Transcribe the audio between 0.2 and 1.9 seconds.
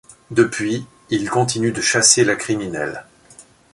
Depuis, il continue de